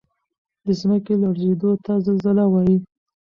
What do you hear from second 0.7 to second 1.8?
ځمکې لړزیدو